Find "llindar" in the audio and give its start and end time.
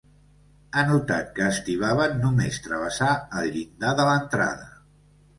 3.57-3.93